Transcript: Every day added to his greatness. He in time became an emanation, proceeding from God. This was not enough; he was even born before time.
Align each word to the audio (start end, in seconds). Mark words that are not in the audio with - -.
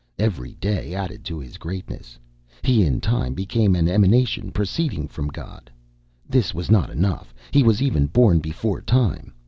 Every 0.17 0.55
day 0.55 0.95
added 0.95 1.23
to 1.25 1.37
his 1.37 1.59
greatness. 1.59 2.17
He 2.63 2.81
in 2.83 3.01
time 3.01 3.35
became 3.35 3.75
an 3.75 3.87
emanation, 3.87 4.51
proceeding 4.51 5.07
from 5.07 5.27
God. 5.27 5.69
This 6.27 6.55
was 6.55 6.71
not 6.71 6.89
enough; 6.89 7.35
he 7.51 7.61
was 7.61 7.83
even 7.83 8.07
born 8.07 8.39
before 8.39 8.81
time. 8.81 9.31